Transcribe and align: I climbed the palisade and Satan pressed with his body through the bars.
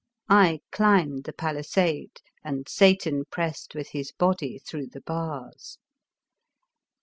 I 0.31 0.61
climbed 0.71 1.25
the 1.25 1.31
palisade 1.33 2.21
and 2.43 2.67
Satan 2.67 3.25
pressed 3.29 3.75
with 3.75 3.89
his 3.89 4.11
body 4.11 4.57
through 4.57 4.87
the 4.87 5.01
bars. 5.01 5.77